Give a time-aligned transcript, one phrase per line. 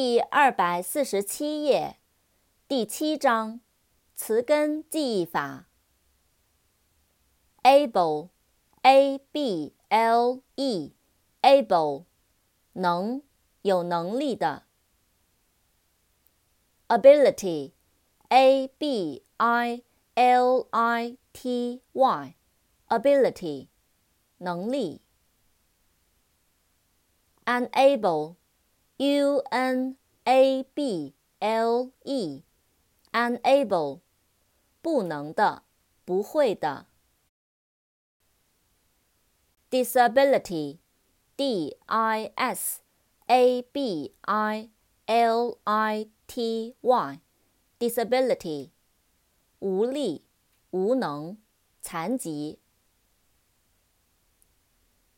[0.00, 1.96] 第二百四十七页，
[2.68, 3.58] 第七章
[4.14, 5.66] 词根记忆法。
[7.64, 12.04] able，a b l e，able，
[12.74, 13.22] 能，
[13.62, 14.66] 有能力的。
[16.86, 19.82] ability，a b i
[20.14, 23.66] l i t y，ability，
[24.36, 25.02] 能力。
[27.46, 28.37] unable。
[28.97, 34.01] U N A B L E，unable，
[34.81, 35.63] 不能的，
[36.05, 36.87] 不会的。
[39.69, 42.81] disability，D I S
[43.27, 44.69] A B I
[45.07, 48.69] L I T Y，disability，
[49.59, 50.25] 无力、
[50.69, 51.37] 无能、
[51.81, 52.59] 残疾。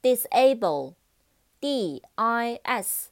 [0.01, 3.11] disable，D I S。